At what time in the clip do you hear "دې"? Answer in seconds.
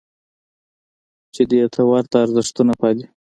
1.51-1.61